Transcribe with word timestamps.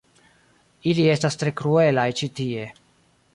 Ili 0.91 1.05
estas 1.17 1.37
tre 1.43 1.53
kruelaj 1.61 2.07
ĉi 2.23 2.31
tie 2.41 2.65